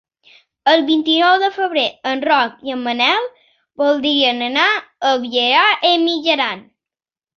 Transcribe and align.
El 0.69 0.79
vint-i-nou 0.85 1.35
de 1.43 1.49
febrer 1.57 1.83
en 2.13 2.23
Roc 2.29 2.65
i 2.69 2.73
en 2.77 2.81
Manel 2.87 3.27
voldrien 3.83 4.41
anar 4.47 4.67
a 5.11 5.13
Vielha 5.27 5.65
e 5.91 5.93
Mijaran. 6.09 6.65